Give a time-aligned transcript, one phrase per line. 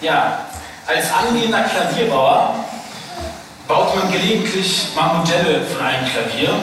[0.00, 0.46] Ja,
[0.86, 2.54] als angehender Klavierbauer
[3.68, 6.54] baut man gelegentlich mal Modelle von einem Klavier,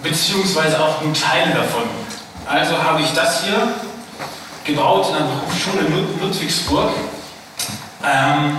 [0.00, 1.82] beziehungsweise auch nur Teile davon.
[2.46, 3.74] Also habe ich das hier
[4.64, 6.90] gebaut in der Berufsschule in Ludwigsburg.
[8.04, 8.58] Ähm,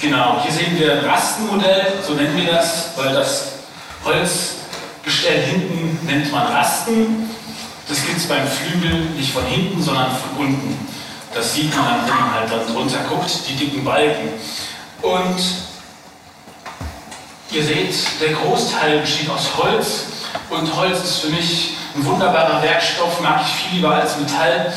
[0.00, 3.52] genau, hier sehen wir ein Rastenmodell, so nennen wir das, weil das
[4.02, 7.30] Holzgestell hinten nennt man Rasten.
[7.86, 10.94] Das gibt es beim Flügel nicht von hinten, sondern von unten.
[11.34, 14.28] Das sieht man wenn man halt dann drunter guckt, die dicken Balken.
[15.02, 15.36] Und
[17.50, 20.04] ihr seht, der Großteil besteht aus Holz.
[20.48, 24.72] Und Holz ist für mich ein wunderbarer Werkstoff, mag ich viel lieber als Metall.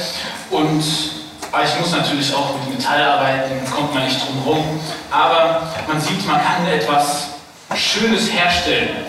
[0.49, 4.79] Und ich muss natürlich auch mit Metall arbeiten, kommt man nicht drum herum.
[5.11, 7.29] Aber man sieht, man kann etwas
[7.75, 9.05] Schönes herstellen.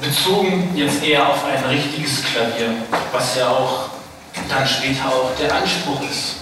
[0.00, 2.74] Bezogen jetzt eher auf ein richtiges Klavier,
[3.12, 3.90] was ja auch
[4.48, 6.41] dann später auch der Anspruch ist.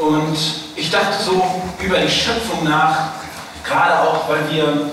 [0.00, 0.38] Und
[0.76, 1.44] ich dachte so
[1.78, 3.10] über die Schöpfung nach,
[3.62, 4.90] gerade auch, weil wir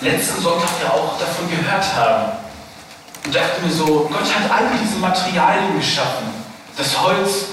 [0.00, 2.32] letzten Sonntag ja auch davon gehört haben.
[3.26, 6.28] Und dachte mir so, Gott hat all diese Materialien geschaffen.
[6.78, 7.46] Das Holz,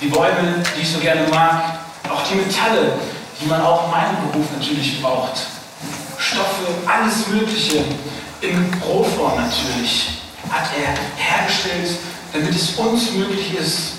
[0.00, 2.94] die Bäume, die ich so gerne mag, auch die Metalle,
[3.38, 5.38] die man auch in meinem Beruf natürlich braucht.
[6.18, 7.84] Stoffe, alles Mögliche,
[8.40, 11.98] in Rohform natürlich, hat er hergestellt,
[12.32, 13.95] damit es uns möglich ist,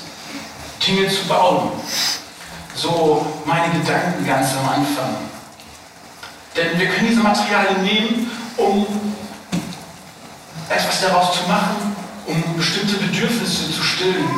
[0.87, 1.71] Dinge zu bauen.
[2.73, 5.17] So meine Gedanken ganz am Anfang.
[6.55, 8.87] Denn wir können diese Materialien nehmen, um
[10.69, 14.29] etwas daraus zu machen, um bestimmte Bedürfnisse zu stillen.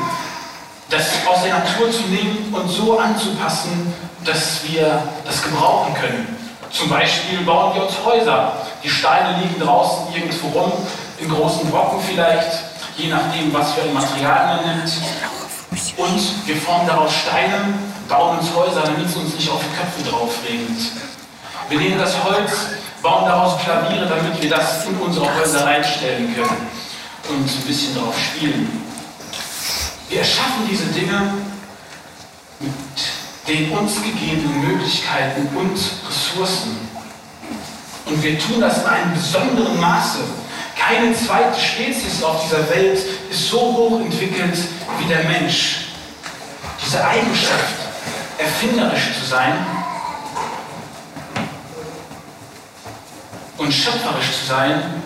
[0.90, 3.94] Das aus der Natur zu nehmen und so anzupassen,
[4.26, 6.36] dass wir das gebrauchen können.
[6.72, 8.54] Zum Beispiel bauen wir uns Häuser.
[8.84, 10.72] Die Steine liegen draußen irgendwo rum,
[11.20, 12.64] in großen Brocken vielleicht,
[12.98, 14.92] je nachdem, was für ein Material man nimmt.
[15.98, 17.74] Und wir formen daraus Steine,
[18.08, 20.80] bauen uns Häuser, damit es uns nicht auf die Köpfe drauf regnet.
[21.70, 22.52] Wir nehmen das Holz,
[23.02, 26.68] bauen daraus Klaviere, damit wir das in unsere Häuser reinstellen können
[27.30, 28.84] und ein bisschen darauf spielen.
[30.10, 31.34] Wir erschaffen diese Dinge
[32.60, 32.72] mit
[33.48, 35.78] den uns gegebenen Möglichkeiten und
[36.08, 36.78] Ressourcen.
[38.06, 40.20] Und wir tun das in einem besonderen Maße.
[40.80, 44.58] Keine zweite Spezies auf dieser Welt ist so hoch entwickelt
[44.98, 45.90] wie der Mensch.
[46.84, 47.76] Diese Eigenschaft,
[48.38, 49.54] erfinderisch zu sein
[53.58, 55.04] und schöpferisch zu sein,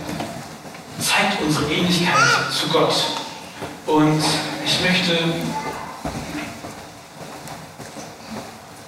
[1.00, 2.16] zeigt unsere Ähnlichkeit
[2.52, 2.94] zu Gott.
[3.88, 4.24] Und
[4.64, 5.18] ich möchte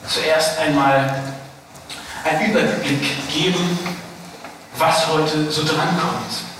[0.07, 1.23] zuerst einmal
[2.23, 3.79] einen Überblick geben,
[4.77, 6.54] was heute so drankommt.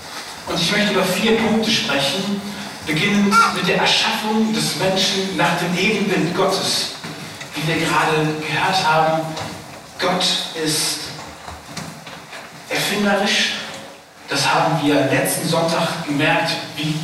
[0.46, 2.40] Und ich möchte über vier Punkte sprechen,
[2.86, 6.92] beginnend mit der Erschaffung des Menschen nach dem Ebenbild Gottes.
[7.54, 9.22] Wie wir gerade gehört haben,
[9.98, 10.24] Gott
[10.64, 11.00] ist
[12.68, 13.54] erfinderisch.
[14.28, 16.94] Das haben wir letzten Sonntag gemerkt, wie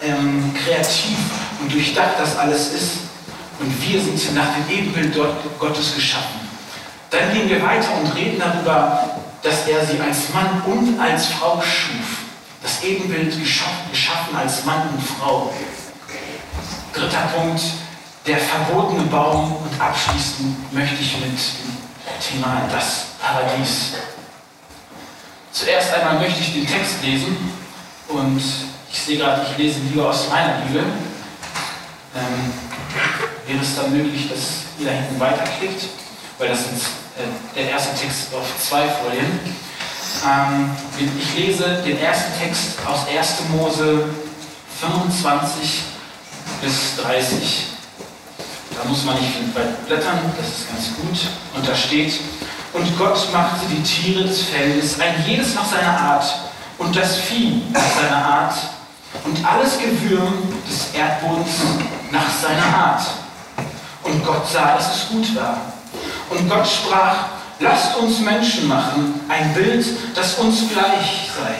[0.00, 1.16] ähm, kreativ
[1.60, 2.90] und durchdacht das alles ist.
[3.60, 5.16] Und wir sind nach dem Ebenbild
[5.58, 6.40] Gottes geschaffen.
[7.10, 9.10] Dann gehen wir weiter und reden darüber,
[9.42, 12.21] dass er sie als Mann und als Frau schuf.
[12.62, 15.52] Das Ebenbild geschaffen, geschaffen als Mann und Frau.
[16.92, 17.60] Dritter Punkt,
[18.26, 19.56] der verbotene Baum.
[19.56, 21.36] Und abschließend möchte ich mit dem
[22.20, 23.94] Thema das Paradies.
[25.50, 27.36] Zuerst einmal möchte ich den Text lesen.
[28.08, 28.42] Und
[28.90, 30.84] ich sehe gerade, ich lese lieber aus meiner Bibel.
[32.14, 32.52] Ähm,
[33.46, 35.84] wäre es dann möglich, dass ihr da hinten weiterklickt,
[36.38, 36.86] weil das ist
[37.18, 39.40] äh, der erste Text auf zwei Folien.
[40.24, 43.48] Ähm, ich lese den ersten Text aus 1.
[43.50, 44.04] Mose
[44.80, 45.82] 25
[46.60, 47.66] bis 30.
[48.76, 51.28] Da muss man nicht weit blättern, das ist ganz gut.
[51.54, 52.14] Und da steht,
[52.72, 56.24] und Gott machte die Tiere des Feldes, ein jedes nach seiner Art,
[56.78, 58.54] und das Vieh nach seiner Art,
[59.24, 60.32] und alles Gewürm
[60.68, 61.50] des Erdbodens
[62.10, 63.02] nach seiner Art.
[64.02, 65.58] Und Gott sah, dass es gut war.
[66.30, 67.26] Und Gott sprach,
[67.62, 71.54] lasst uns Menschen machen, ein Bild, das uns gleich sei,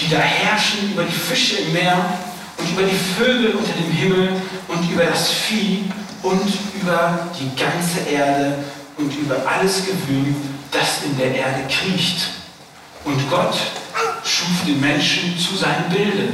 [0.00, 2.18] die da herrschen über die Fische im Meer
[2.56, 5.84] und über die Vögel unter dem Himmel und über das Vieh
[6.22, 6.42] und
[6.80, 8.58] über die ganze Erde
[8.96, 10.34] und über alles Gewühl,
[10.70, 12.30] das in der Erde kriecht.
[13.04, 13.56] Und Gott
[14.24, 16.28] schuf den Menschen zu seinem Bilde.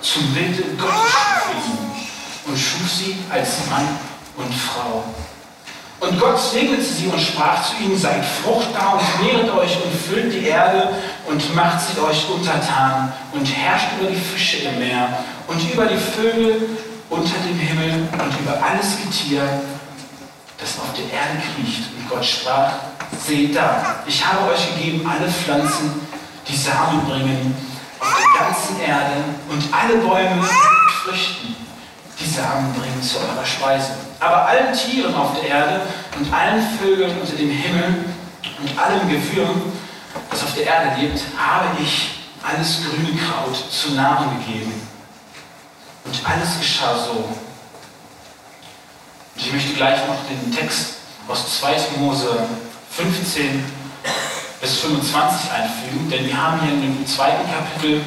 [0.00, 3.98] Zum Bilde Gottes schuf ihn und schuf sie als Mann
[4.36, 5.04] und Frau.
[6.02, 10.34] Und Gott segnete sie und sprach zu ihnen, seid fruchtbar und mehret euch und füllt
[10.34, 10.88] die Erde
[11.28, 15.16] und macht sie euch untertan und herrscht über die Fische im Meer
[15.46, 16.70] und über die Vögel
[17.08, 19.42] unter dem Himmel und über alles Getier,
[20.58, 21.84] das auf der Erde kriecht.
[21.96, 22.72] Und Gott sprach,
[23.24, 26.00] seht da, ich habe euch gegeben alle Pflanzen,
[26.48, 27.54] die Samen bringen
[28.00, 30.48] auf der ganzen Erde und alle Bäume
[32.32, 33.92] Samen bringen zu eurer Speise.
[34.20, 35.80] Aber allen Tieren auf der Erde
[36.18, 38.04] und allen Vögeln unter dem Himmel
[38.60, 39.72] und allem Gewürm,
[40.30, 44.72] das auf der Erde lebt, habe ich alles grüne Kraut zu Nahrung gegeben.
[46.04, 47.12] Und alles geschah so.
[49.34, 50.94] Und ich möchte gleich noch den Text
[51.28, 51.76] aus 2.
[51.98, 52.46] Mose
[52.90, 53.64] 15
[54.60, 58.02] bis 25 einfügen, denn wir haben hier in dem zweiten Kapitel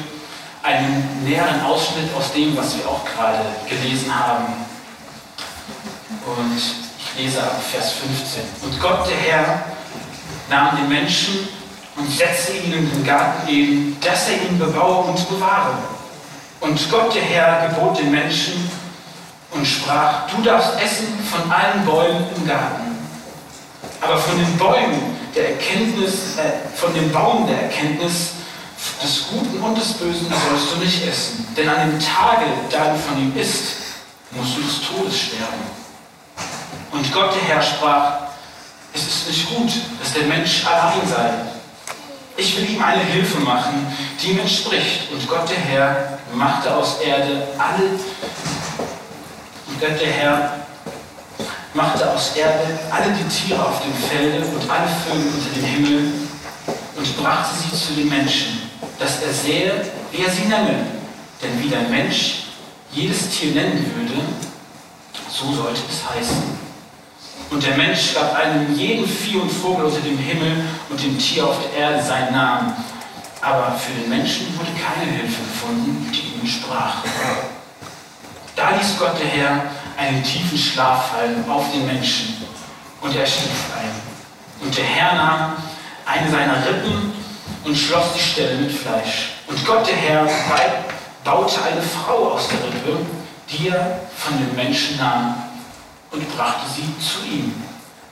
[0.66, 4.46] einen näheren Ausschnitt aus dem, was wir auch gerade gelesen haben.
[6.26, 8.42] Und ich lese ab Vers 15.
[8.62, 9.64] Und Gott, der Herr,
[10.50, 11.48] nahm den Menschen
[11.96, 15.78] und setzte ihn in den Garten Eden, dass er ihn bebaue und bewahre.
[16.60, 18.68] Und Gott, der Herr, gebot den Menschen
[19.52, 22.96] und sprach, du darfst essen von allen Bäumen im Garten.
[24.00, 28.32] Aber von den Bäumen der Erkenntnis, äh, von dem Baum der Erkenntnis
[29.02, 31.46] des Guten und des Bösen sollst du nicht essen.
[31.56, 33.76] Denn an dem Tage, da du von ihm isst,
[34.30, 35.76] musst du des Todes sterben.
[36.92, 38.12] Und Gott, der Herr, sprach,
[38.94, 41.30] es ist nicht gut, dass der Mensch allein sei.
[42.36, 43.86] Ich will ihm eine Hilfe machen,
[44.20, 45.10] die ihm entspricht.
[45.12, 47.98] Und Gott, der Herr, machte aus Erde alle,
[49.68, 50.52] und Gott, der Herr,
[51.74, 56.12] machte aus Erde alle die Tiere auf dem Felde und alle Vögel unter dem Himmel
[56.96, 58.65] und brachte sie zu den Menschen,
[58.98, 59.72] dass er sähe,
[60.12, 60.86] wie er sie nenne.
[61.42, 62.44] Denn wie der Mensch
[62.92, 64.22] jedes Tier nennen würde,
[65.28, 66.56] so sollte es heißen.
[67.50, 71.46] Und der Mensch gab einem jeden Vieh und Vogel unter dem Himmel und dem Tier
[71.46, 72.72] auf der Erde seinen Namen.
[73.40, 77.04] Aber für den Menschen wurde keine Hilfe gefunden, die ihm sprach.
[78.56, 79.62] Da ließ Gott der Herr
[79.96, 82.36] einen tiefen Schlaf fallen auf den Menschen
[83.00, 83.90] und er schlief ein.
[84.60, 85.52] Und der Herr nahm
[86.06, 87.12] eine seiner Rippen
[87.66, 89.32] und schloss die Stelle mit Fleisch.
[89.48, 90.28] Und Gott der Herr
[91.24, 93.04] baute eine Frau aus der Rippe,
[93.50, 95.42] die er von den Menschen nahm
[96.12, 97.52] und brachte sie zu ihm.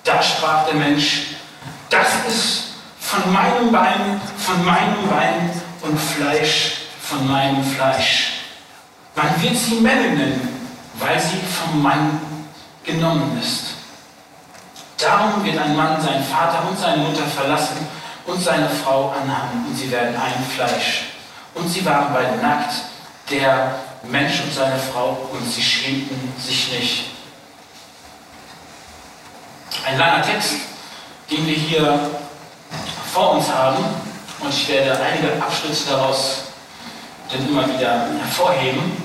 [0.02, 1.36] Da sprach der Mensch,
[1.88, 2.62] das ist
[2.98, 5.50] von meinem Bein, von meinem Bein
[5.82, 8.32] und Fleisch von meinem Fleisch.
[9.14, 10.48] Man wird sie Männer nennen,
[10.94, 12.20] weil sie vom Mann
[12.82, 13.74] genommen ist.
[14.98, 17.86] Darum wird ein Mann seinen Vater und seine Mutter verlassen
[18.26, 21.04] und seine Frau anhaben und sie werden ein Fleisch.
[21.54, 22.74] Und sie waren beide nackt,
[23.30, 27.04] der Mensch und seine Frau, und sie schämten sich nicht.
[29.86, 30.54] Ein langer Text,
[31.30, 32.10] den wir hier
[33.12, 33.84] vor uns haben,
[34.40, 36.44] und ich werde einige Abschnitte daraus
[37.30, 38.96] dann immer wieder hervorheben.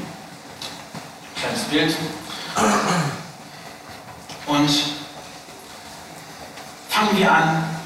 [1.40, 1.96] Kleines Bild.
[4.46, 4.70] Und
[6.90, 7.79] fangen wir an,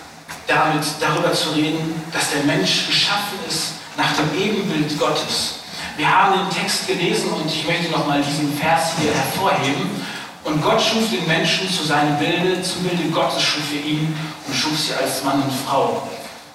[0.48, 5.56] damit darüber zu reden, dass der Mensch geschaffen ist nach dem Ebenbild Gottes.
[5.98, 10.04] Wir haben den Text gelesen und ich möchte nochmal diesen Vers hier hervorheben.
[10.44, 14.16] Und Gott schuf den Menschen zu seinem Bilde, zum Bilde Gottes schuf er ihn
[14.48, 16.08] und schuf sie als Mann und Frau.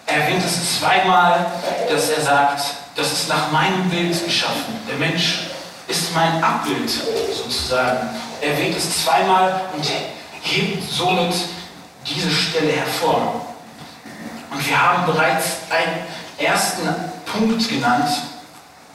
[0.07, 1.47] Er erwähnt es zweimal,
[1.88, 2.61] dass er sagt,
[2.97, 4.75] das ist nach meinem Bild geschaffen.
[4.88, 5.49] Der Mensch
[5.87, 6.90] ist mein Abbild
[7.35, 8.11] sozusagen.
[8.40, 9.85] Er erwähnt es zweimal und
[10.42, 11.35] hebt somit
[12.07, 13.48] diese Stelle hervor.
[14.50, 16.07] Und wir haben bereits einen
[16.38, 16.88] ersten
[17.26, 18.09] Punkt genannt,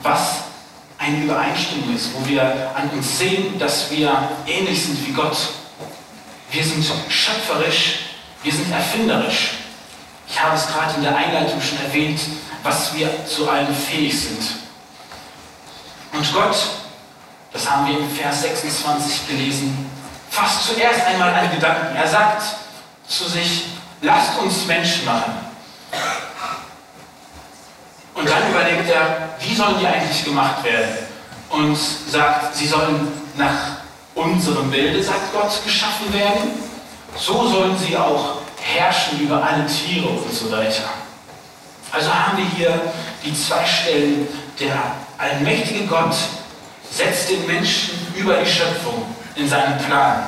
[0.01, 0.35] was
[0.97, 5.37] eine Übereinstimmung ist, wo wir an uns sehen, dass wir ähnlich sind wie Gott.
[6.51, 7.99] Wir sind schöpferisch,
[8.41, 9.55] wir sind erfinderisch.
[10.27, 12.19] Ich habe es gerade in der Einleitung schon erwähnt,
[12.63, 14.41] was wir zu allem fähig sind.
[16.13, 16.55] Und Gott,
[17.51, 19.91] das haben wir im Vers 26 gelesen,
[20.29, 21.95] fasst zuerst einmal einen Gedanken.
[21.95, 22.43] Er sagt
[23.07, 23.65] zu sich,
[24.03, 25.33] lasst uns Menschen machen.
[28.13, 30.97] Und dann überlegt er, wie sollen die eigentlich gemacht werden?
[31.49, 33.77] Und sagt, sie sollen nach
[34.13, 36.51] unserem Bilde, sagt Gott, geschaffen werden.
[37.15, 40.89] So sollen sie auch herrschen über alle Tiere und so weiter.
[41.91, 42.81] Also haben wir hier
[43.23, 44.27] die zwei Stellen.
[44.59, 44.75] Der
[45.17, 46.15] allmächtige Gott
[46.91, 50.27] setzt den Menschen über die Schöpfung in seinen Plan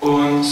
[0.00, 0.44] und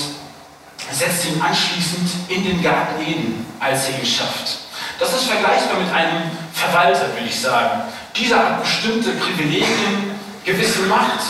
[0.93, 4.59] setzt ihn anschließend in den Garten Eden, als er ihn schafft.
[4.99, 7.83] Das ist vergleichbar mit einem Verwalter, würde ich sagen.
[8.17, 10.15] Dieser hat bestimmte Privilegien,
[10.45, 11.21] gewisse Macht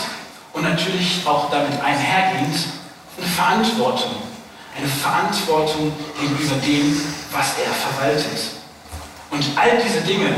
[0.53, 2.55] und natürlich auch damit einhergehend
[3.17, 4.15] eine Verantwortung.
[4.77, 8.39] Eine Verantwortung gegenüber dem, was er verwaltet.
[9.31, 10.33] Und all diese Dinge,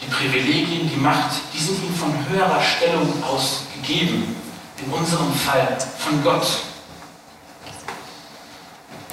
[0.00, 4.36] die Privilegien, die Macht, die sind ihm von höherer Stellung aus gegeben.
[4.84, 6.46] In unserem Fall von Gott.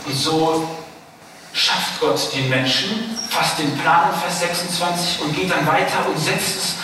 [0.06, 0.68] Und so
[1.54, 6.18] schafft Gott den Menschen, fasst den Plan in Vers 26 und geht dann weiter und
[6.18, 6.76] setzt es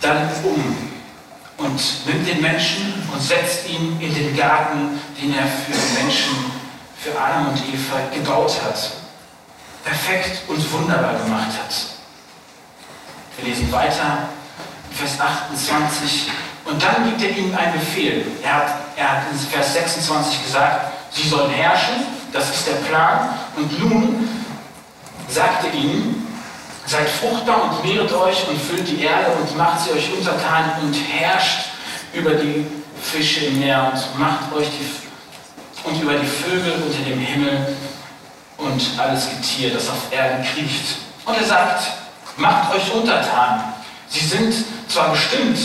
[0.00, 0.90] dann um
[1.58, 6.52] und nimmt den Menschen und setzt ihn in den Garten, den er für den Menschen,
[6.98, 8.92] für Adam und Eva gebaut hat.
[9.84, 11.74] Perfekt und wunderbar gemacht hat.
[13.36, 14.28] Wir lesen weiter,
[14.92, 16.30] Vers 28.
[16.64, 18.26] Und dann gibt er ihnen einen Befehl.
[18.42, 23.30] Er hat, er hat in Vers 26 gesagt, sie sollen herrschen, das ist der Plan.
[23.56, 24.28] Und nun
[25.28, 26.26] sagt er ihnen,
[26.86, 30.94] seid fruchtbar und mehret euch und füllt die Erde und macht sie euch untertan und
[30.94, 31.70] herrscht
[32.12, 32.66] über die
[33.00, 37.76] Fische im Meer und macht euch die, und über die Vögel unter dem Himmel
[38.58, 40.96] und alles Getier, das auf Erden kriecht.
[41.24, 41.84] Und er sagt,
[42.36, 43.72] macht euch untertan.
[44.08, 44.54] Sie sind
[44.88, 45.58] zwar bestimmt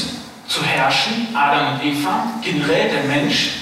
[0.47, 3.53] zu herrschen, Adam und Eva, generell der Mensch,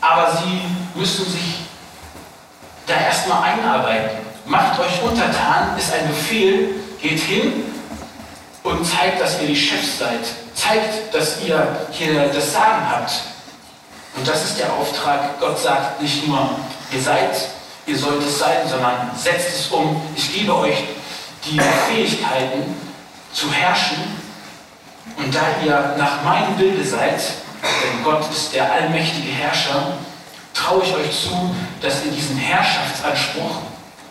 [0.00, 0.60] aber sie
[0.98, 1.61] müssen sich
[2.86, 4.18] da erstmal einarbeiten.
[4.46, 7.64] Macht euch untertan, ist ein Befehl, geht hin
[8.62, 10.20] und zeigt, dass ihr die Chefs seid.
[10.54, 13.12] Zeigt, dass ihr hier das Sagen habt.
[14.16, 15.40] Und das ist der Auftrag.
[15.40, 16.50] Gott sagt nicht nur,
[16.92, 17.30] ihr seid,
[17.86, 20.00] ihr sollt es sein, sondern setzt es um.
[20.14, 20.84] Ich gebe euch
[21.44, 21.58] die
[21.88, 22.74] Fähigkeiten
[23.32, 23.96] zu herrschen.
[25.16, 27.20] Und da ihr nach meinem Bilde seid,
[27.62, 29.98] denn Gott ist der allmächtige Herrscher,
[30.54, 33.62] traue ich euch zu, dass ihr diesen Herrschaftsanspruch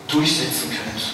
[0.08, 1.14] durchsetzen könnt.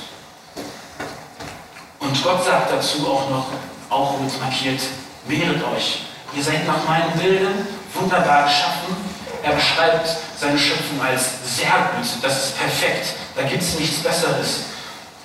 [2.00, 3.48] Und Gott sagt dazu auch noch,
[3.89, 4.81] auch mit markiert,
[5.27, 6.01] mehret euch.
[6.36, 7.48] Ihr seid nach meinem Bilde
[7.93, 8.96] wunderbar geschaffen.
[9.43, 12.07] Er beschreibt seine Schöpfung als sehr gut.
[12.22, 13.13] Das ist perfekt.
[13.36, 14.65] Da gibt es nichts Besseres.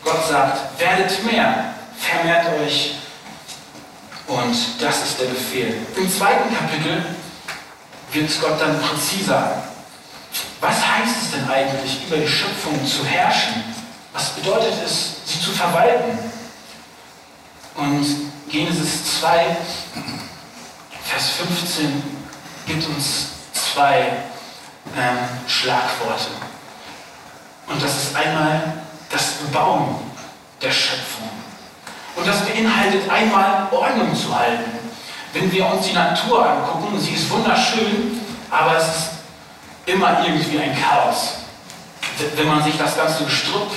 [0.04, 2.96] Gott sagt, werdet mehr, vermehrt euch.
[4.26, 5.76] Und das ist der Befehl.
[5.96, 7.04] Im zweiten Kapitel
[8.12, 9.62] wird Gott dann präziser.
[10.62, 13.64] Was heißt es denn eigentlich, über die Schöpfung zu herrschen?
[14.12, 16.16] Was bedeutet es, sie zu verwalten?
[17.74, 18.06] Und
[18.48, 19.56] Genesis 2,
[21.02, 22.02] Vers 15
[22.64, 24.12] gibt uns zwei
[24.96, 26.30] ähm, Schlagworte.
[27.66, 29.96] Und das ist einmal das Bebauen
[30.62, 31.28] der Schöpfung.
[32.14, 34.70] Und das beinhaltet einmal Ordnung zu halten.
[35.32, 39.11] Wenn wir uns die Natur angucken, sie ist wunderschön, aber es ist
[39.86, 41.34] immer irgendwie ein Chaos.
[42.36, 43.70] Wenn man sich das ganze Gestrüpp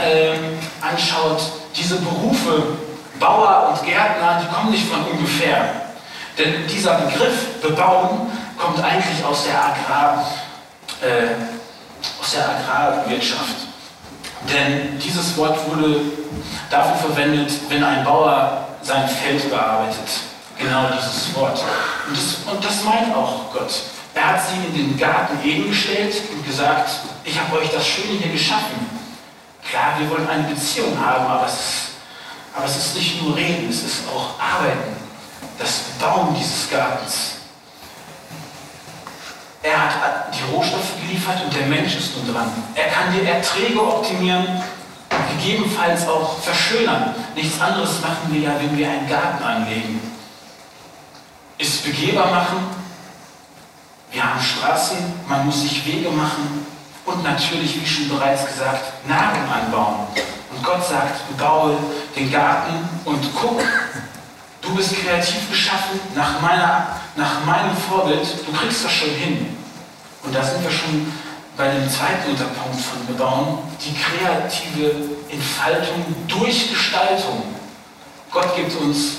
[0.00, 0.36] äh,
[0.80, 1.40] anschaut,
[1.76, 2.78] diese Berufe,
[3.18, 5.74] Bauer und Gärtner, die kommen nicht von ungefähr.
[6.38, 10.26] Denn dieser Begriff bebauen kommt eigentlich aus der, Agrar,
[11.02, 13.56] äh, aus der Agrarwirtschaft.
[14.52, 16.00] Denn dieses Wort wurde
[16.70, 20.08] dafür verwendet, wenn ein Bauer sein Feld bearbeitet.
[20.58, 21.62] Genau dieses Wort.
[22.08, 23.70] Und das, und das meint auch Gott.
[24.20, 26.90] Er hat sie in den Garten Eden gestellt und gesagt,
[27.24, 28.86] ich habe euch das Schöne hier geschaffen.
[29.66, 31.88] Klar, wir wollen eine Beziehung haben, aber es, ist,
[32.54, 34.94] aber es ist nicht nur Reden, es ist auch Arbeiten.
[35.58, 37.36] Das Bauen dieses Gartens.
[39.62, 42.52] Er hat die Rohstoffe geliefert und der Mensch ist nun dran.
[42.74, 44.62] Er kann die Erträge optimieren,
[45.38, 47.14] gegebenenfalls auch verschönern.
[47.34, 49.98] Nichts anderes machen wir ja, wenn wir einen Garten anlegen.
[51.56, 52.79] Ist begehbar machen,
[54.12, 54.96] wir haben Straßen,
[55.28, 56.66] man muss sich Wege machen
[57.04, 60.06] und natürlich, wie schon bereits gesagt, Nahrung anbauen.
[60.52, 61.76] Und Gott sagt, baue
[62.16, 63.60] den Garten und guck,
[64.60, 69.56] du bist kreativ geschaffen nach, meiner, nach meinem Vorbild, du kriegst das schon hin.
[70.22, 71.12] Und da sind wir schon
[71.56, 77.42] bei dem zweiten Unterpunkt von Bebauen, die kreative Entfaltung durch Gestaltung.
[78.30, 79.18] Gott gibt uns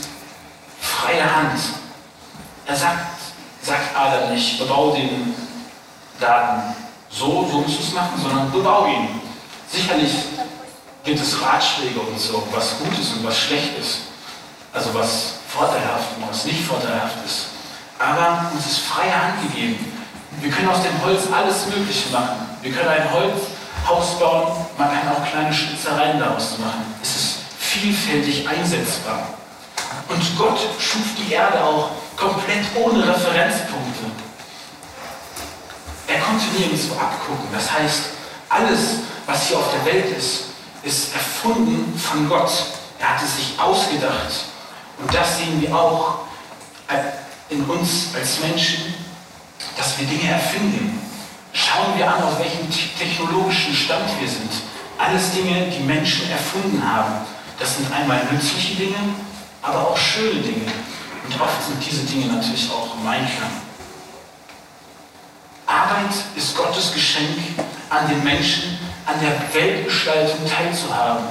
[0.79, 1.59] freie Hand.
[2.65, 3.20] Er sagt,
[3.61, 5.35] sagt Adam nicht, bebau den
[6.19, 6.75] Garten
[7.09, 9.21] so, so musst du es machen, sondern bebau ihn.
[9.69, 10.11] Sicherlich
[11.03, 13.99] gibt es Ratschläge und so, was gut ist und was schlecht ist.
[14.73, 17.47] Also was vorteilhaft und was nicht vorteilhaft ist.
[17.99, 19.93] Aber uns ist freie Hand gegeben.
[20.39, 22.47] Wir können aus dem Holz alles Mögliche machen.
[22.61, 26.85] Wir können ein Holzhaus bauen, man kann auch kleine Schnitzereien daraus machen.
[27.01, 29.27] Es ist vielfältig einsetzbar.
[30.07, 34.05] Und Gott schuf die Erde auch komplett ohne Referenzpunkte.
[36.07, 37.47] Er konnte nirgendwo abgucken.
[37.53, 38.01] Das heißt,
[38.49, 38.79] alles,
[39.25, 40.45] was hier auf der Welt ist,
[40.83, 42.51] ist erfunden von Gott.
[42.99, 44.45] Er hat es sich ausgedacht.
[44.99, 46.19] Und das sehen wir auch
[47.49, 48.93] in uns als Menschen,
[49.77, 50.99] dass wir Dinge erfinden.
[51.53, 54.51] Schauen wir an, auf welchem technologischen Stand wir sind.
[54.97, 57.25] Alles Dinge, die Menschen erfunden haben.
[57.59, 58.97] Das sind einmal nützliche Dinge,
[59.61, 60.65] aber auch schöne Dinge.
[61.23, 63.51] Und oft sind diese Dinge natürlich auch im Einklang.
[65.65, 67.37] Arbeit ist Gottes Geschenk
[67.89, 71.25] an den Menschen, an der Weltgestaltung teilzuhaben.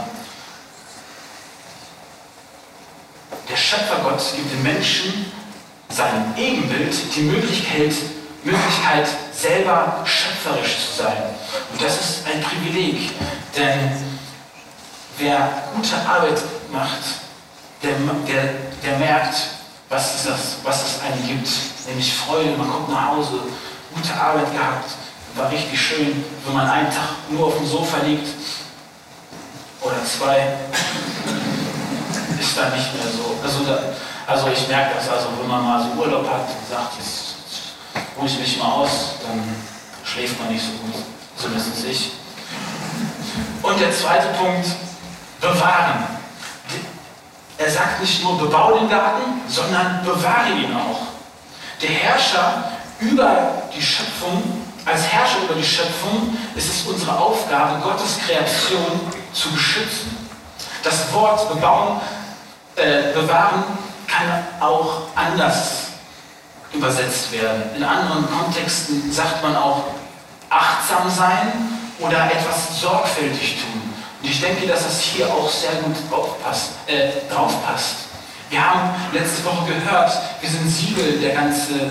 [3.48, 5.32] Der Schöpfergott gibt den Menschen
[5.88, 7.92] seinem Ebenbild die Möglichkeit,
[8.44, 11.22] Möglichkeit, selber schöpferisch zu sein.
[11.72, 13.10] Und das ist ein Privileg,
[13.56, 13.92] denn
[15.18, 16.40] wer gute Arbeit
[16.72, 17.02] macht,
[17.82, 17.92] der,
[18.26, 18.54] der,
[18.84, 19.34] der merkt,
[19.90, 21.48] was es, das, was es einem gibt,
[21.86, 22.56] nämlich Freude.
[22.56, 23.40] Man kommt nach Hause,
[23.92, 24.90] gute Arbeit gehabt,
[25.34, 28.28] war richtig schön, wenn man einen Tag nur auf dem Sofa liegt
[29.80, 30.54] oder zwei,
[32.38, 33.34] ist da nicht mehr so.
[33.42, 33.78] Also, da,
[34.26, 37.34] also ich merke das, also wenn man mal so Urlaub hat und sagt, jetzt
[38.16, 39.42] ruhe ich mich mal aus, dann
[40.04, 41.02] schläft man nicht so gut,
[41.36, 42.12] zumindest ich.
[43.62, 44.68] Und der zweite Punkt,
[45.40, 46.19] bewahren.
[47.60, 51.00] Er sagt nicht nur, bebau den Garten, sondern bewahre ihn auch.
[51.82, 52.64] Der Herrscher
[53.00, 59.50] über die Schöpfung, als Herrscher über die Schöpfung, ist es unsere Aufgabe, Gottes Kreation zu
[59.50, 60.16] beschützen.
[60.82, 62.00] Das Wort bebauen,
[62.76, 63.64] äh, bewahren
[64.06, 65.88] kann auch anders
[66.72, 67.76] übersetzt werden.
[67.76, 69.84] In anderen Kontexten sagt man auch
[70.48, 71.52] achtsam sein
[71.98, 73.89] oder etwas sorgfältig tun.
[74.22, 77.96] Und ich denke, dass das hier auch sehr gut aufpasst, äh, drauf passt.
[78.50, 81.90] Wir haben letzte Woche gehört, wir sind Siegel, der ganze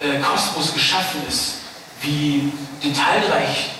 [0.00, 1.54] äh, Kosmos geschaffen ist,
[2.02, 2.52] wie
[2.82, 3.70] detailreich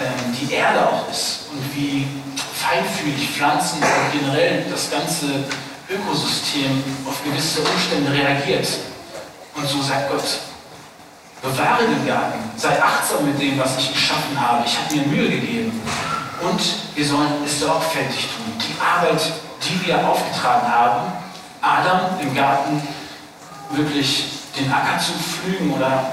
[0.00, 2.06] ähm, die Erde auch ist und wie
[2.54, 5.44] feinfühlig Pflanzen und generell das ganze
[5.88, 8.68] Ökosystem auf gewisse Umstände reagiert.
[9.56, 10.22] Und so sagt Gott,
[11.42, 14.64] bewahre den Garten, sei achtsam mit dem, was ich geschaffen habe.
[14.66, 15.82] Ich habe mir Mühe gegeben.
[16.42, 16.60] Und
[16.94, 18.52] wir sollen es sorgfältig tun.
[18.58, 19.20] Die Arbeit,
[19.62, 21.12] die wir aufgetragen haben,
[21.60, 22.82] Adam im Garten
[23.70, 24.24] wirklich
[24.58, 26.12] den Acker zu pflügen oder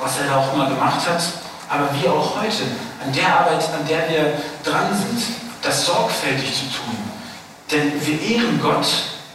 [0.00, 1.22] was er da auch immer gemacht hat,
[1.68, 2.64] aber wir auch heute,
[3.04, 4.32] an der Arbeit, an der wir
[4.64, 5.22] dran sind,
[5.62, 6.96] das sorgfältig zu tun.
[7.70, 8.86] Denn wir ehren Gott,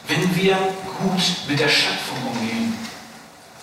[0.07, 0.57] wenn wir
[0.99, 2.77] gut mit der Schöpfung umgehen.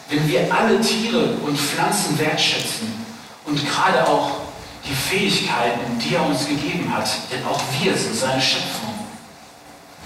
[0.08, 2.92] Wenn wir alle Tiere und Pflanzen wertschätzen
[3.44, 4.41] und gerade auch
[4.84, 8.94] die Fähigkeiten, die er uns gegeben hat, denn auch wir sind seine Schöpfung.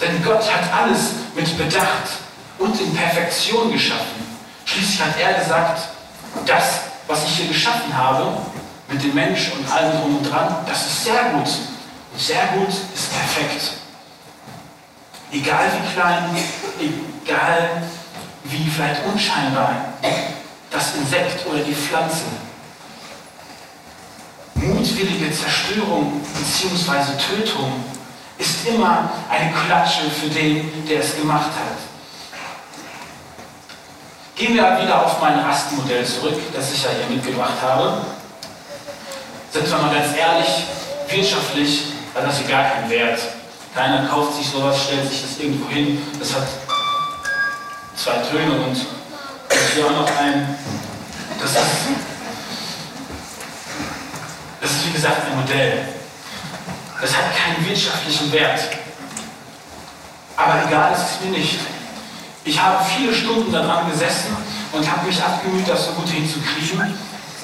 [0.01, 2.09] Denn Gott hat alles mit Bedacht
[2.59, 4.27] und in Perfektion geschaffen.
[4.67, 5.89] Schließlich hat er gesagt,
[6.45, 8.37] das, was ich hier geschaffen habe,
[8.89, 11.49] mit dem Mensch und allem drum und dran, das ist sehr gut.
[12.12, 13.73] Und sehr gut ist perfekt.
[15.33, 16.25] Egal wie klein,
[17.25, 17.83] egal
[18.45, 19.75] wie vielleicht unscheinbar
[20.71, 22.25] das Insekt oder die Pflanze,
[24.66, 27.16] mutwillige Zerstörung bzw.
[27.16, 27.85] Tötung
[28.38, 31.79] ist immer eine Klatsche für den, der es gemacht hat.
[34.35, 38.02] Gehen wir wieder auf mein Rastmodell zurück, das ich ja hier mitgebracht habe.
[39.50, 40.66] Sind wir mal ganz ehrlich,
[41.09, 43.18] wirtschaftlich hat das hier gar keinen Wert.
[43.74, 46.02] Keiner kauft sich sowas, stellt sich das irgendwo hin.
[46.18, 46.46] Das hat
[47.96, 48.76] zwei Töne und
[49.74, 50.59] hier auch noch ein.
[51.40, 51.59] Das ist
[54.61, 55.88] das ist wie gesagt ein Modell.
[57.01, 58.61] Das hat keinen wirtschaftlichen Wert.
[60.37, 61.59] Aber egal ist es mir nicht.
[62.45, 64.37] Ich habe viele Stunden daran gesessen
[64.73, 66.95] und habe mich abgemüht, das so gut hinzukriegen.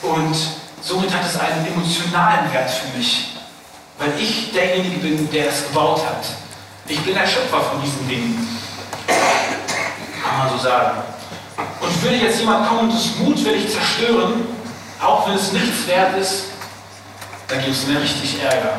[0.02, 0.36] Und
[0.80, 3.36] somit hat es einen emotionalen Wert für mich.
[3.98, 6.24] Weil ich derjenige bin, der es gebaut hat.
[6.86, 8.58] Ich bin der Schöpfer von diesen Dingen.
[9.06, 11.02] Kann man so sagen.
[11.80, 14.46] Und würde jetzt jemand kommen und es mutwillig zerstören,
[15.00, 16.51] auch wenn es nichts wert ist,
[17.48, 18.74] da gibt es mir richtig Ärger.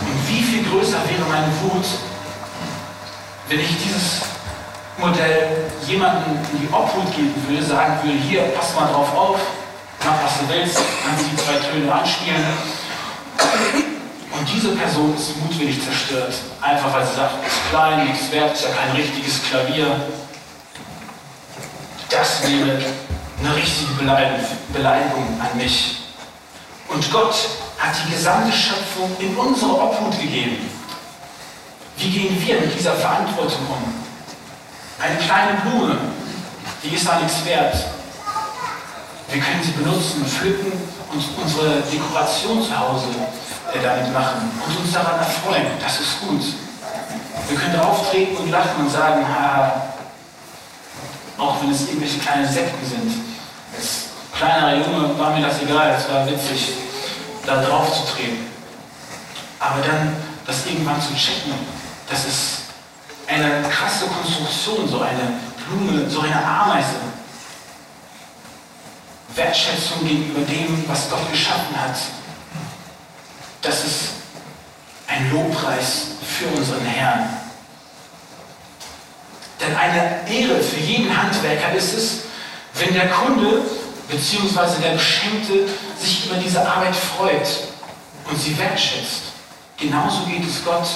[0.00, 1.84] Und wie viel größer wäre meine Wut,
[3.48, 4.22] wenn ich dieses
[4.98, 9.40] Modell jemandem in die Obhut geben würde, sagen würde, hier, pass mal drauf auf,
[10.04, 12.44] mach was du willst, kannst die zwei Töne anspielen.
[14.32, 18.64] Und diese Person ist mutwillig zerstört, einfach weil sie sagt, ist klein, nichts wert, ist
[18.64, 20.00] ja kein richtiges Klavier.
[22.10, 22.78] Das wäre
[23.40, 23.92] eine richtige
[24.72, 25.98] Beleidigung an mich.
[26.88, 27.34] Und Gott
[27.84, 30.70] hat die gesamte Schöpfung in unsere Obhut gegeben.
[31.96, 33.94] Wie gehen wir mit dieser Verantwortung um?
[34.98, 35.98] Eine kleine Blume,
[36.82, 37.76] die ist da nichts wert.
[39.30, 40.72] Wir können sie benutzen, pflücken
[41.12, 43.06] und unsere Dekoration zu Hause
[43.72, 45.66] äh, damit machen und uns daran erfreuen.
[45.80, 46.42] Das ist gut.
[47.48, 49.82] Wir können drauf treten und lachen und sagen, ha,
[51.38, 53.12] auch wenn es irgendwelche kleine Sekten sind.
[53.76, 54.04] Als
[54.36, 56.83] kleinerer Junge war mir das egal, es war witzig
[57.46, 58.46] da drauf zu treten.
[59.58, 61.54] Aber dann das irgendwann zu checken,
[62.08, 62.54] das ist
[63.26, 66.96] eine krasse Konstruktion, so eine Blume, so eine Ameise.
[69.34, 71.96] Wertschätzung gegenüber dem, was Gott geschaffen hat.
[73.62, 74.00] Das ist
[75.08, 77.30] ein Lobpreis für unseren Herrn.
[79.60, 82.18] Denn eine Ehre für jeden Handwerker ist es,
[82.74, 83.62] wenn der Kunde
[84.08, 84.82] bzw.
[84.82, 87.48] der Beschenkte sich über diese Arbeit freut
[88.30, 89.22] und sie wertschätzt.
[89.76, 90.86] Genauso geht es Gott,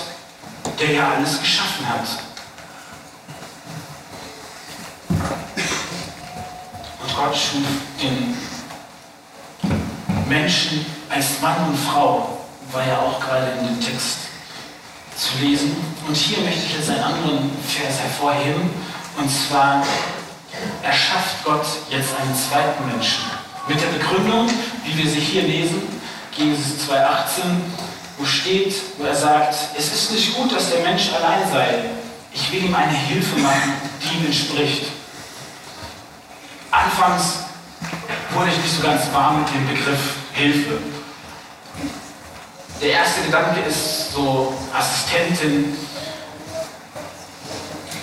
[0.78, 2.06] der ja alles geschaffen hat.
[7.02, 7.66] Und Gott schuf
[8.00, 8.36] den
[10.28, 12.38] Menschen als Mann und Frau,
[12.72, 14.18] war ja auch gerade in dem Text
[15.16, 15.76] zu lesen.
[16.06, 18.70] Und hier möchte ich jetzt einen anderen Vers hervorheben,
[19.16, 19.82] und zwar
[20.88, 23.24] erschafft Gott jetzt einen zweiten Menschen.
[23.68, 24.48] Mit der Begründung,
[24.84, 25.82] wie wir sie hier lesen,
[26.34, 27.42] Genesis 2,18,
[28.16, 31.84] wo steht, wo er sagt, es ist nicht gut, dass der Mensch allein sei.
[32.32, 34.84] Ich will ihm eine Hilfe machen, die ihm entspricht.
[36.70, 37.40] Anfangs
[38.30, 40.78] wurde ich nicht so ganz warm mit dem Begriff Hilfe.
[42.80, 45.76] Der erste Gedanke ist so Assistentin.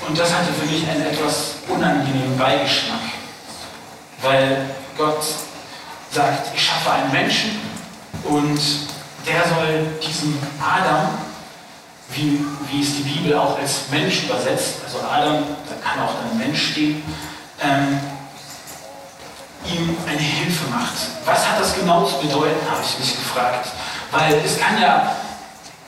[0.07, 3.01] Und das hatte für mich einen etwas unangenehmen Beigeschmack,
[4.21, 5.23] weil Gott
[6.11, 7.59] sagt, ich schaffe einen Menschen
[8.23, 8.59] und
[9.25, 11.09] der soll diesen Adam,
[12.09, 16.37] wie, wie es die Bibel auch als Mensch übersetzt, also Adam, da kann auch dann
[16.37, 17.03] Mensch stehen,
[17.61, 17.99] ähm,
[19.65, 20.93] ihm eine Hilfe macht.
[21.25, 23.69] Was hat das genau zu bedeuten, habe ich mich gefragt.
[24.11, 25.15] Weil es kann ja,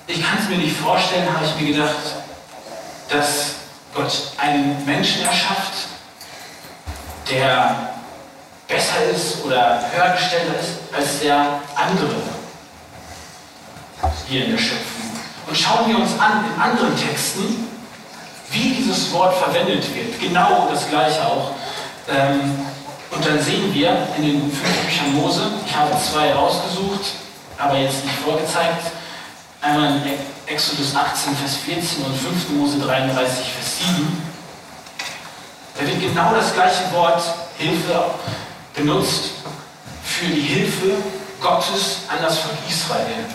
[0.07, 1.95] ich kann es mir nicht vorstellen, habe ich mir gedacht,
[3.09, 3.51] dass
[3.97, 5.87] Gott einen Menschen erschafft,
[7.31, 7.93] der
[8.67, 12.15] besser ist oder höher gestellt ist als der andere
[14.27, 15.09] hier in der Schöpfung.
[15.47, 17.67] Und schauen wir uns an in anderen Texten,
[18.51, 20.19] wie dieses Wort verwendet wird.
[20.19, 21.53] Genau das gleiche auch.
[22.07, 22.67] Ähm,
[23.09, 27.13] und dann sehen wir in den fünf Büchern Mose, ich habe zwei rausgesucht,
[27.57, 28.91] aber jetzt nicht vorgezeigt,
[29.61, 30.03] einmal in
[30.47, 32.49] Exodus 18, Vers 14 und 5.
[32.51, 34.21] Mose 33, Vers 7.
[35.77, 37.21] Da wird genau das gleiche Wort
[37.57, 38.11] Hilfe
[38.73, 39.31] benutzt
[40.03, 40.95] für die Hilfe
[41.41, 43.25] Gottes an das Volk Israel.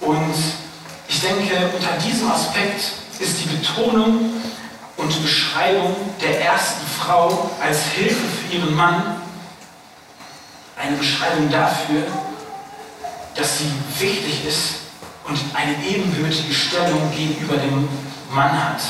[0.00, 0.34] Und
[1.08, 4.34] ich denke, unter diesem Aspekt ist die Betonung
[4.96, 9.20] und Beschreibung der ersten Frau als Hilfe für ihren Mann
[10.80, 12.02] eine Beschreibung dafür,
[13.34, 14.85] dass sie wichtig ist
[15.28, 17.88] und eine ebenbürtige Stellung gegenüber dem
[18.30, 18.80] Mann hat.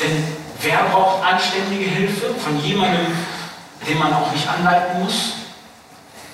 [0.00, 0.24] Denn
[0.60, 3.06] wer braucht anständige Hilfe von jemandem,
[3.86, 5.32] den man auch nicht anleiten muss?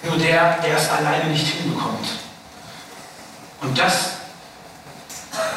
[0.03, 2.07] Nur der, der es alleine nicht hinbekommt.
[3.61, 4.11] Und das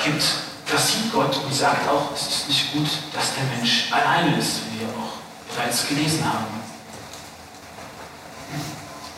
[0.04, 0.24] gibt,
[0.72, 4.62] das sieht Gott und sagt auch, es ist nicht gut, dass der Mensch alleine ist,
[4.72, 6.60] wie wir auch bereits gelesen haben.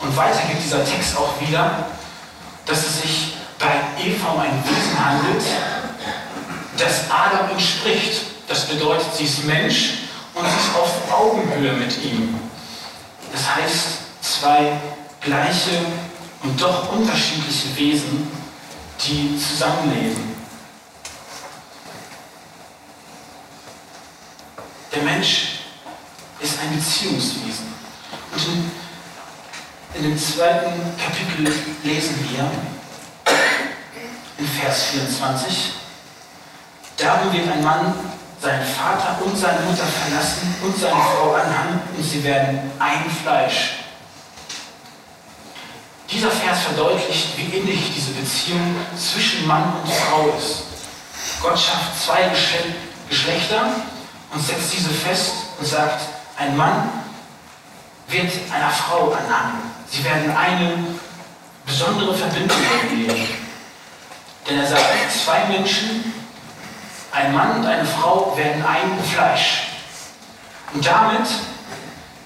[0.00, 1.86] Und weiter gibt dieser Text auch wieder,
[2.66, 5.44] dass es sich bei Eva um ein Wesen handelt,
[6.76, 8.22] das Adam entspricht.
[8.48, 9.92] Das bedeutet, sie ist Mensch
[10.34, 12.34] und sie ist auf Augenhöhe mit ihm.
[13.32, 13.86] Das heißt,
[14.20, 14.72] zwei
[15.20, 15.86] gleiche
[16.42, 18.28] und doch unterschiedliche Wesen,
[19.06, 20.32] die zusammenleben.
[24.92, 25.60] Der Mensch
[26.40, 27.72] ist ein Beziehungswesen.
[28.34, 28.70] Und in,
[29.94, 31.50] in dem zweiten Kapitel
[31.84, 32.50] lesen wir
[34.42, 35.72] in Vers 24,
[36.96, 37.94] Darum wird ein Mann
[38.40, 43.84] seinen Vater und seine Mutter verlassen und seine Frau anhangen und sie werden ein Fleisch.
[46.10, 50.64] Dieser Vers verdeutlicht, wie innig diese Beziehung zwischen Mann und Frau ist.
[51.40, 52.30] Gott schafft zwei
[53.08, 53.66] Geschlechter
[54.32, 56.02] und setzt diese fest und sagt,
[56.36, 56.88] ein Mann
[58.08, 59.62] wird einer Frau anhangen.
[59.88, 60.84] Sie werden eine
[61.64, 63.41] besondere Verbindung eingehen.
[64.52, 64.84] Denn er sagt,
[65.24, 66.12] zwei Menschen,
[67.10, 69.68] ein Mann und eine Frau werden ein Fleisch.
[70.74, 71.26] Und damit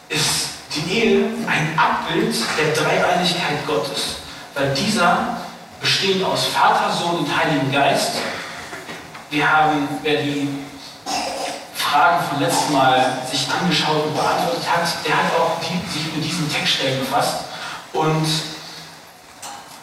[0.09, 4.17] ist die Ehe ein Abbild der Dreieinigkeit Gottes,
[4.55, 5.37] weil dieser
[5.81, 8.15] besteht aus Vater, Sohn und Heiligen Geist.
[9.31, 10.49] Wir haben, wer die
[11.77, 16.25] Fragen von letztem Mal sich angeschaut und beantwortet hat, der hat auch die, sich mit
[16.25, 17.45] diesen Textstellen befasst
[17.93, 18.27] und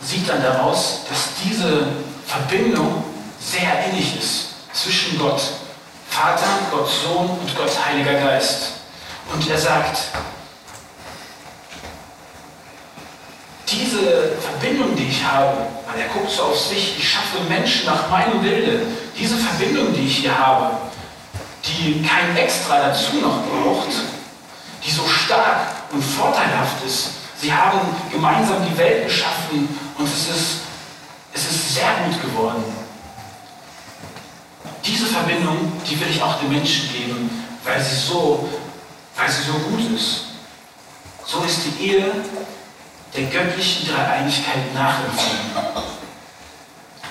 [0.01, 1.87] sieht dann daraus, dass diese
[2.33, 3.03] Verbindung
[3.39, 5.39] sehr innig ist zwischen Gott,
[6.09, 8.71] Vater, Gott Sohn und Gott Heiliger Geist.
[9.31, 9.99] Und er sagt,
[13.69, 18.09] diese Verbindung, die ich habe, weil er guckt so auf sich, ich schaffe Menschen nach
[18.09, 18.81] meinem Wilde,
[19.15, 20.71] diese Verbindung, die ich hier habe,
[21.63, 23.89] die kein Extra dazu noch braucht,
[24.83, 27.09] die so stark und vorteilhaft ist.
[27.39, 27.79] Sie haben
[28.11, 30.62] gemeinsam die Welt geschaffen und es ist,
[31.53, 32.63] ist sehr gut geworden.
[34.85, 37.29] Diese Verbindung, die will ich auch den Menschen geben,
[37.63, 38.49] weil sie so,
[39.15, 40.25] weil sie so gut ist.
[41.25, 42.11] So ist die Ehe
[43.15, 45.51] der göttlichen Dreieinigkeit nachempfunden.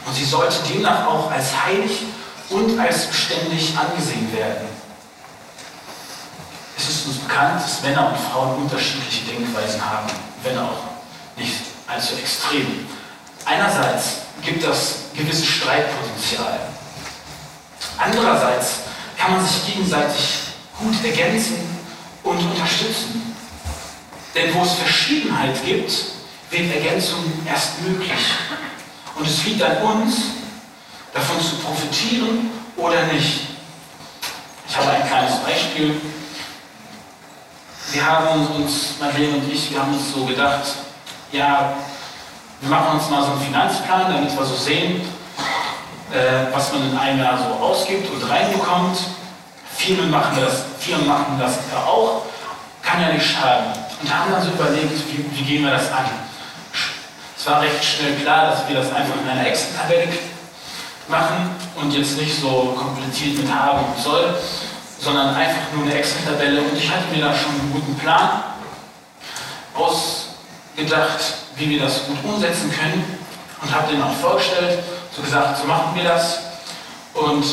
[0.04, 2.02] Und sie sollte demnach auch als heilig
[2.50, 4.68] und als beständig angesehen werden.
[6.76, 10.10] Es ist uns bekannt, dass Männer und Frauen unterschiedliche Denkweisen haben,
[10.42, 10.82] wenn auch
[11.36, 11.54] nicht
[11.86, 12.86] allzu extrem.
[13.44, 16.60] Einerseits gibt das gewisse Streitpotenzial.
[17.98, 18.80] Andererseits
[19.16, 20.40] kann man sich gegenseitig
[20.78, 21.56] gut ergänzen
[22.22, 23.34] und unterstützen.
[24.34, 25.92] Denn wo es Verschiedenheit gibt,
[26.50, 28.18] wird Ergänzung erst möglich.
[29.14, 30.14] Und es liegt an uns,
[31.12, 33.48] davon zu profitieren oder nicht.
[34.68, 36.00] Ich habe ein kleines Beispiel.
[37.92, 40.64] Wir haben uns, Marlene und ich, wir haben uns so gedacht,
[41.30, 41.74] ja,
[42.62, 45.00] wir machen uns mal so einen Finanzplan, damit wir so sehen,
[46.12, 48.98] äh, was man in einem Jahr so ausgibt und reinbekommt.
[49.76, 52.22] Viele machen das, Firmen machen das auch,
[52.82, 53.72] kann ja nicht schaden.
[54.00, 56.04] Und haben dann so überlegt, wie, wie gehen wir das an?
[57.36, 60.12] Es war recht schnell klar, dass wir das einfach in einer Excel-Tabelle
[61.08, 64.36] machen und jetzt nicht so kompliziert mit haben und soll,
[65.00, 66.60] sondern einfach nur eine Excel-Tabelle.
[66.60, 68.44] Und ich hatte mir da schon einen guten Plan
[69.74, 73.18] ausgedacht, wie wir das gut umsetzen können
[73.60, 74.82] und habe den auch vorgestellt
[75.14, 76.38] so gesagt, so machen wir das.
[77.14, 77.44] Und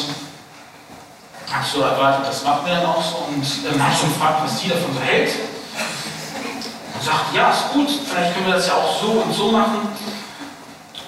[1.51, 3.17] habe so erwartet, das machen wir dann auch so.
[3.27, 5.31] Und ähm, habe schon gefragt, was die davon so hält.
[6.93, 9.89] Und sagt, ja, ist gut, vielleicht können wir das ja auch so und so machen.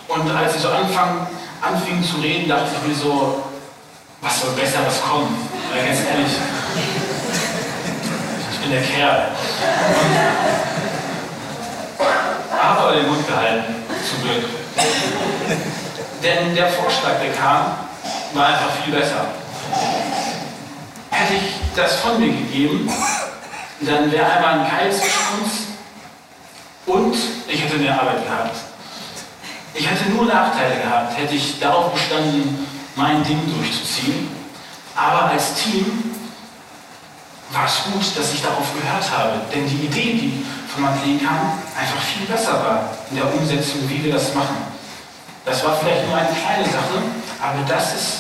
[0.08, 1.28] Und als sie so anfangen,
[1.62, 3.44] anfingen zu reden, dachte ich mir so,
[4.20, 5.50] was soll besser was kommen?
[5.72, 6.34] Weil ganz ehrlich,
[8.52, 9.32] ich bin der Kerl.
[12.62, 13.76] Aber den Mund gehalten,
[14.08, 14.44] zum Glück.
[16.22, 17.78] Denn der Vorschlag, der kam,
[18.34, 19.26] war einfach viel besser.
[21.10, 22.88] Hätte ich das von mir gegeben,
[23.82, 25.52] dann wäre einmal ein Keil zwischen uns
[26.86, 27.16] und
[27.48, 28.56] ich hätte mehr Arbeit gehabt.
[29.74, 34.30] Ich hätte nur Nachteile gehabt, hätte ich darauf bestanden, mein Ding durchzuziehen.
[34.96, 36.14] Aber als Team
[37.52, 39.42] war es gut, dass ich darauf gehört habe.
[39.54, 44.04] Denn die Idee, die von Madeleine kam, einfach viel besser war in der Umsetzung, wie
[44.04, 44.58] wir das machen.
[45.46, 47.02] Das war vielleicht nur eine kleine Sache,
[47.42, 48.18] aber das ist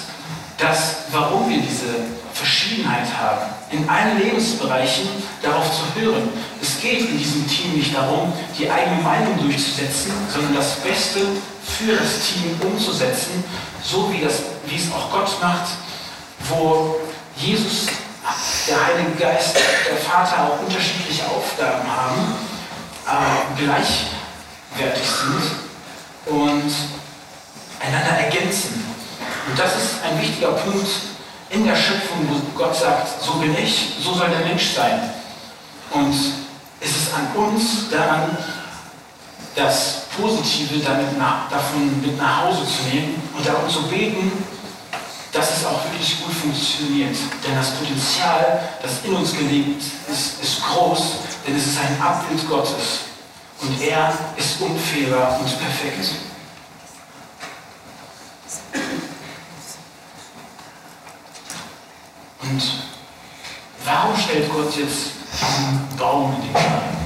[0.57, 1.87] das, warum wir diese
[2.33, 3.41] Verschiedenheit haben.
[3.71, 5.07] In allen Lebensbereichen
[5.41, 6.29] darauf zu hören.
[6.61, 11.19] Es geht in diesem Team nicht darum, die eigene Meinung durchzusetzen, sondern das Beste
[11.63, 13.43] für das Team umzusetzen,
[13.83, 15.69] so wie, das, wie es auch Gott macht,
[16.49, 16.95] wo
[17.37, 17.87] Jesus,
[18.67, 19.55] der Heilige Geist,
[19.89, 22.35] der Vater auch unterschiedliche Aufgaben haben,
[23.05, 26.71] aber gleichwertig sind und
[27.79, 28.85] einander ergänzen.
[29.47, 30.87] Und das ist ein wichtiger Punkt
[31.49, 35.11] in der Schöpfung, wo Gott sagt, so bin ich, so soll der Mensch sein.
[35.91, 36.13] Und
[36.79, 38.37] es ist an uns daran,
[39.55, 44.31] das Positive damit nach, davon mit nach Hause zu nehmen und darum zu beten,
[45.31, 47.15] dass es auch wirklich gut funktioniert.
[47.45, 51.01] Denn das Potenzial, das in uns gelegt ist, ist groß,
[51.47, 52.99] denn es ist ein Abbild Gottes.
[53.61, 56.09] Und er ist unfehlbar und perfekt.
[62.41, 62.61] Und
[63.85, 66.97] warum stellt Gott jetzt einen Baum in den Garten?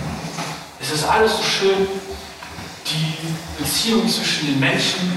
[0.79, 1.87] Es ist alles so schön,
[2.87, 5.14] die Beziehung zwischen den Menschen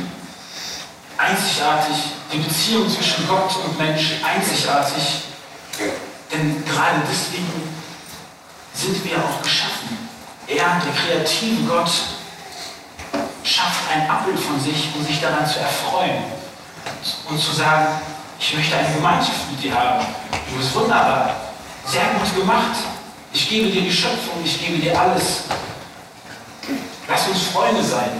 [1.29, 1.97] einzigartig,
[2.33, 5.23] die Beziehung zwischen Gott und Mensch einzigartig.
[6.33, 7.69] Denn gerade deswegen
[8.75, 10.09] sind wir auch geschaffen.
[10.47, 11.91] Er, der kreative Gott,
[13.45, 16.25] schafft ein Abbild von sich, um sich daran zu erfreuen
[17.29, 18.01] und zu sagen,
[18.39, 20.07] ich möchte eine Gemeinschaft mit dir haben.
[20.51, 21.35] Du bist wunderbar.
[21.85, 22.77] Sehr gut gemacht.
[23.33, 25.45] Ich gebe dir die Schöpfung, ich gebe dir alles.
[27.09, 28.11] Lass uns Freunde sein.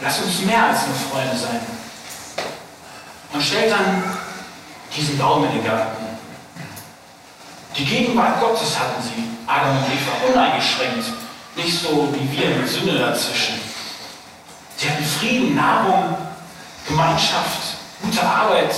[0.00, 1.77] Lass uns mehr als nur Freunde sein.
[3.32, 4.02] Und stellt dann
[4.96, 6.04] diesen Baum in den Garten.
[7.76, 11.04] Die Gegenwart Gottes hatten sie, Adam und Eva, uneingeschränkt.
[11.56, 13.60] Nicht so wie wir mit Sünde dazwischen.
[14.76, 16.16] Sie hatten Frieden, Nahrung,
[16.86, 18.74] Gemeinschaft, gute Arbeit,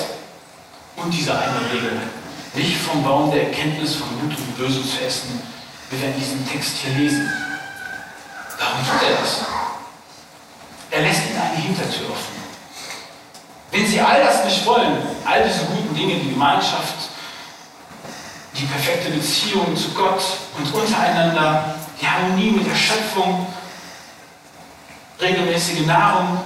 [0.96, 2.00] und diese eine Regel,
[2.54, 5.40] nicht vom Baum der Erkenntnis von Gut und Böse zu essen,
[5.90, 7.30] wie wir in diesem Text hier lesen.
[8.58, 9.46] Warum tut er das?
[10.90, 12.39] Er lässt ihnen eine Hintertür offen.
[13.80, 17.08] Wenn sie all das nicht wollen, all diese guten Dinge, die Gemeinschaft,
[18.54, 20.22] die perfekte Beziehung zu Gott
[20.58, 23.46] und untereinander, die Harmonie mit der Schöpfung,
[25.18, 26.42] regelmäßige Nahrung.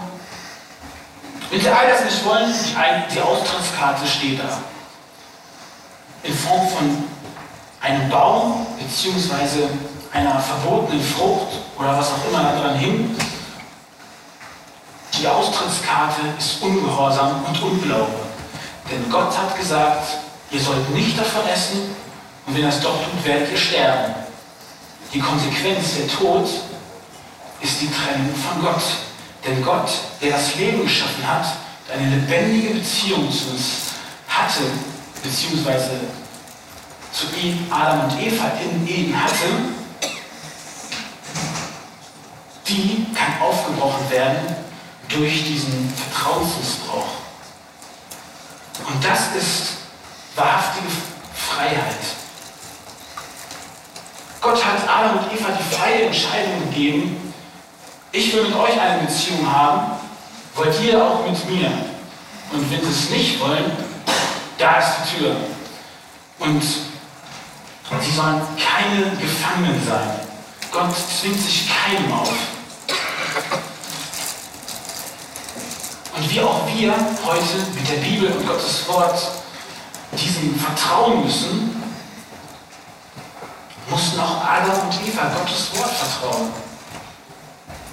[1.50, 2.54] Wenn Sie all das nicht wollen,
[3.12, 4.60] die, Austrittskarte steht da.
[6.22, 7.04] In Form von
[7.80, 9.66] einem Baum bzw.
[10.12, 13.16] einer verbotenen Frucht oder was auch immer da dran hing.
[15.24, 18.12] Die Austrittskarte ist Ungehorsam und Unglaube.
[18.90, 20.18] Denn Gott hat gesagt,
[20.50, 21.96] ihr sollt nicht davon essen
[22.46, 24.14] und wenn ihr das doch tut, werdet ihr sterben.
[25.14, 26.46] Die Konsequenz, der Tod,
[27.62, 28.82] ist die Trennung von Gott.
[29.46, 29.88] Denn Gott,
[30.20, 31.46] der das Leben geschaffen hat,
[31.90, 33.94] eine lebendige Beziehung zu uns
[34.28, 34.64] hatte,
[35.22, 36.00] beziehungsweise
[37.14, 39.46] zu ihm, Adam und Eva in Eden hatte,
[42.68, 44.64] die kann aufgebrochen werden
[45.14, 47.14] durch diesen Vertrauensmissbrauch.
[48.86, 49.68] Und das ist
[50.34, 50.88] wahrhaftige
[51.34, 51.94] Freiheit.
[54.40, 57.32] Gott hat Adam und Eva die freie Entscheidung gegeben,
[58.12, 59.92] ich will mit euch eine Beziehung haben,
[60.54, 61.68] wollt ihr auch mit mir.
[62.52, 63.72] Und wenn sie es nicht wollen,
[64.58, 65.36] da ist die Tür.
[66.38, 70.20] Und sie sollen keine Gefangenen sein.
[70.70, 72.32] Gott zwingt sich keinem auf.
[76.16, 76.92] Und wie auch wir
[77.24, 79.18] heute mit der Bibel und Gottes Wort
[80.12, 81.82] diesem vertrauen müssen,
[83.88, 86.50] mussten auch Adam und Eva Gottes Wort vertrauen.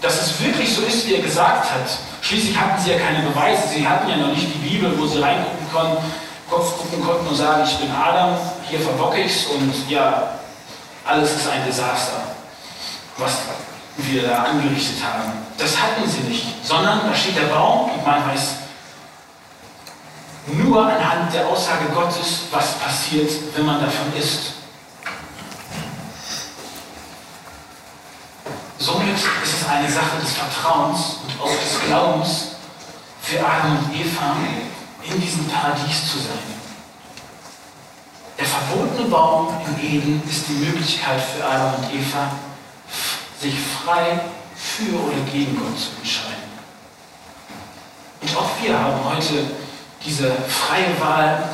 [0.01, 1.87] Dass es wirklich so ist, wie er gesagt hat.
[2.21, 3.67] Schließlich hatten sie ja keine Beweise.
[3.67, 6.03] Sie hatten ja noch nicht die Bibel, wo sie reingucken konnten,
[6.49, 8.37] Kopf gucken konnten und sagen, ich bin Adam,
[8.69, 10.39] hier verbocke ich's und ja,
[11.05, 12.23] alles ist ein Desaster,
[13.17, 13.33] was
[13.97, 15.31] wir da angerichtet haben.
[15.57, 18.55] Das hatten sie nicht, sondern da steht der Baum und man weiß
[20.47, 24.53] nur anhand der Aussage Gottes, was passiert, wenn man davon isst.
[28.79, 32.47] Somit ist es eine Sache des Vertrauens und auch des Glaubens
[33.21, 34.35] für Adam und Eva,
[35.03, 36.61] in diesem Paradies zu sein.
[38.39, 42.31] Der verbotene Baum in Eden ist die Möglichkeit für Adam und Eva,
[43.41, 44.21] sich frei
[44.55, 46.51] für oder gegen Gott zu entscheiden.
[48.21, 49.45] Und auch wir haben heute
[50.05, 51.49] diese freie Wahl,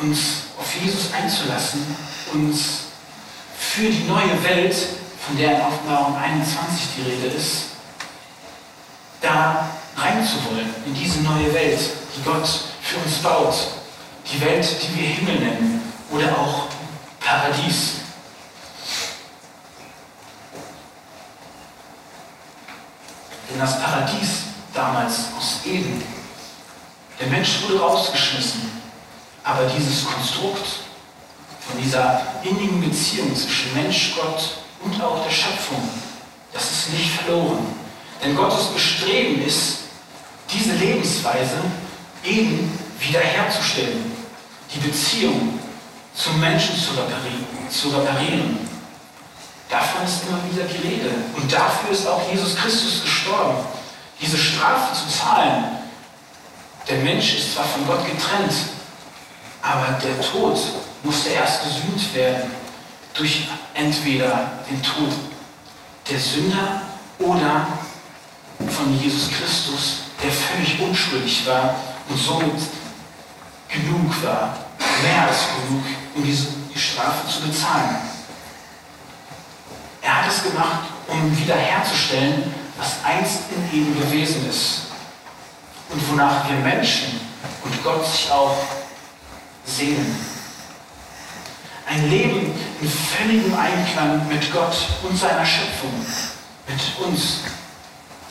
[0.00, 0.18] uns
[0.58, 1.84] auf Jesus einzulassen,
[2.32, 2.84] uns
[3.58, 4.74] für die neue Welt,
[5.26, 7.64] von der in Offenbarung 21 die Rede ist,
[9.20, 11.78] da reinzuwollen, in diese neue Welt,
[12.16, 12.48] die Gott
[12.82, 13.54] für uns baut.
[14.32, 16.66] Die Welt, die wir Himmel nennen oder auch
[17.20, 17.97] Paradies.
[23.50, 26.02] Denn das Paradies damals aus Eden,
[27.18, 28.70] der Mensch wurde rausgeschmissen,
[29.42, 30.66] aber dieses Konstrukt
[31.60, 35.88] von dieser innigen Beziehung zwischen Mensch, Gott und auch der Schöpfung,
[36.52, 37.66] das ist nicht verloren.
[38.22, 39.78] Denn Gottes Bestreben ist,
[40.52, 41.58] diese Lebensweise
[42.24, 44.12] eben wiederherzustellen,
[44.74, 45.58] die Beziehung
[46.14, 47.46] zum Menschen zu reparieren.
[47.70, 48.68] Zu reparieren.
[49.68, 51.10] Davon ist immer wieder die Rede.
[51.36, 53.58] Und dafür ist auch Jesus Christus gestorben,
[54.20, 55.64] diese Strafe zu zahlen.
[56.88, 58.52] Der Mensch ist zwar von Gott getrennt,
[59.60, 60.58] aber der Tod
[61.02, 62.50] musste erst gesühnt werden
[63.14, 65.12] durch entweder den Tod
[66.08, 66.82] der Sünder
[67.18, 67.66] oder
[68.58, 71.74] von Jesus Christus, der völlig unschuldig war
[72.08, 72.62] und somit
[73.68, 74.56] genug war,
[75.02, 77.96] mehr als genug, um diese die Strafe zu bezahlen.
[80.08, 84.86] Er hat es gemacht, um wiederherzustellen, was einst in ihm gewesen ist
[85.90, 87.20] und wonach wir Menschen
[87.62, 88.56] und Gott sich auch
[89.66, 90.16] sehnen.
[91.86, 95.92] Ein Leben in völligem Einklang mit Gott und seiner Schöpfung,
[96.66, 97.40] mit uns,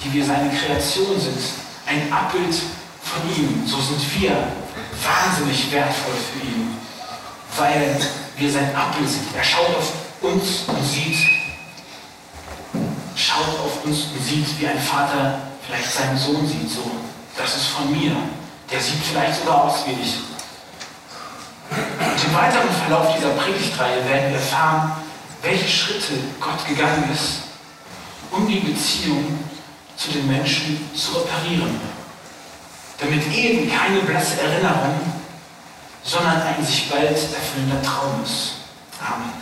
[0.04, 1.40] die wir seine Kreation sind,
[1.86, 2.56] ein Abbild
[3.04, 3.68] von ihm.
[3.68, 4.32] So sind wir
[5.04, 6.76] wahnsinnig wertvoll für ihn,
[7.56, 8.00] weil
[8.36, 9.28] wir sein Abbild sind.
[9.36, 9.92] Er schaut auf
[10.24, 11.47] uns und sieht,
[13.28, 16.70] schaut auf uns und sieht, wie ein Vater vielleicht seinen Sohn sieht.
[16.70, 16.90] So,
[17.38, 18.16] das ist von mir.
[18.72, 20.16] Der sieht vielleicht sogar aus wie ich.
[21.72, 24.92] Und im weiteren Verlauf dieser Predigtreihe werden wir erfahren,
[25.42, 27.44] welche Schritte Gott gegangen ist,
[28.32, 29.40] um die Beziehung
[29.98, 31.80] zu den Menschen zu reparieren.
[33.00, 35.00] Damit eben keine blasse Erinnerung,
[36.04, 38.54] sondern ein sich bald erfüllender Traum ist.
[39.00, 39.34] Amen.